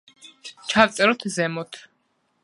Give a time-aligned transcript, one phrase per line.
[0.71, 1.81] დავწეროთ ზემოთ.